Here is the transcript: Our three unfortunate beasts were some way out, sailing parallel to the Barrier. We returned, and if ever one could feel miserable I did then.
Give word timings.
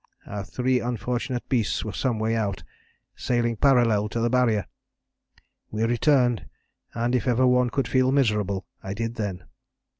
Our 0.25 0.43
three 0.43 0.79
unfortunate 0.79 1.47
beasts 1.47 1.85
were 1.85 1.93
some 1.93 2.17
way 2.17 2.35
out, 2.35 2.63
sailing 3.15 3.55
parallel 3.55 4.09
to 4.09 4.19
the 4.19 4.31
Barrier. 4.31 4.65
We 5.69 5.83
returned, 5.83 6.49
and 6.95 7.13
if 7.13 7.27
ever 7.27 7.45
one 7.45 7.69
could 7.69 7.87
feel 7.87 8.11
miserable 8.11 8.65
I 8.81 8.95
did 8.95 9.13
then. 9.13 9.43